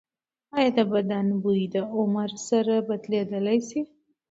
ایا 0.57 0.69
د 0.77 0.79
بدن 0.91 1.27
بوی 1.41 1.61
د 1.73 1.75
عمر 1.93 2.29
سره 2.49 2.73
بدلیدلی 2.87 3.59
شي؟ 3.67 3.81